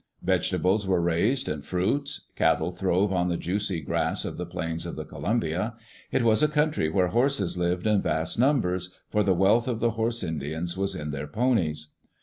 Vegetables 0.23 0.87
were 0.87 0.99
raised, 0.99 1.47
and 1.47 1.63
fruits. 1.63 2.29
Cattle 2.35 2.71
throve 2.71 3.13
on 3.13 3.29
the 3.29 3.37
juicy 3.37 3.81
grass 3.81 4.25
of 4.25 4.35
the 4.35 4.47
Plains 4.47 4.87
of 4.87 4.95
the 4.95 5.05
Columbia. 5.05 5.75
It 6.11 6.23
was 6.23 6.41
a 6.41 6.47
coun 6.47 6.71
try 6.71 6.87
where 6.87 7.09
horses 7.09 7.55
lived 7.55 7.85
in 7.85 8.01
vast 8.01 8.39
numbers, 8.39 8.95
for 9.11 9.21
the 9.21 9.35
wealth 9.35 9.67
of 9.67 9.79
the 9.79 9.91
horse 9.91 10.23
Indians 10.23 10.75
was 10.75 10.95
in 10.95 11.11
their 11.11 11.27
ponies. 11.27 11.89